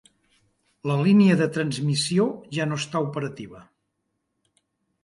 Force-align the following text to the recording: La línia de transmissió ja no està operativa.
La 0.91 0.95
línia 1.07 1.35
de 1.41 1.47
transmissió 1.59 2.27
ja 2.59 2.69
no 2.71 2.81
està 2.83 3.05
operativa. 3.11 3.63